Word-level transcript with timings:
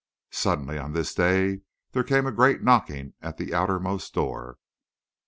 Suddenly, 0.31 0.79
on 0.79 0.93
this 0.93 1.13
day, 1.13 1.61
there 1.91 2.03
came 2.03 2.25
a 2.25 2.31
great 2.31 2.63
knocking 2.63 3.13
at 3.21 3.37
the 3.37 3.53
outermost 3.53 4.15
door. 4.15 4.57